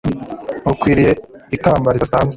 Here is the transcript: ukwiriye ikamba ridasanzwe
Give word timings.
ukwiriye 0.71 1.13
ikamba 1.55 1.89
ridasanzwe 1.95 2.29